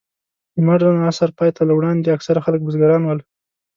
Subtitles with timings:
[0.53, 3.19] د مډرن عصر پای ته له وړاندې، اکثره خلک بزګران ول.